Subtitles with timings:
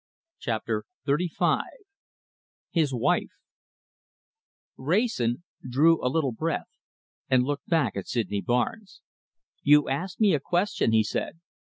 [0.39, 1.61] CHAPTER XXXV
[2.71, 3.29] HIS WIFE
[4.75, 6.71] Wrayson drew a little breath
[7.29, 9.01] and looked back at Sydney Barnes.
[9.61, 11.39] "You asked me a question," he said.